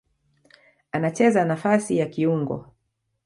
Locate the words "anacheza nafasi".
0.91-1.97